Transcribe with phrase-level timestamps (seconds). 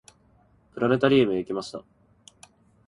[0.71, 1.83] プラネタリウムへ行きました。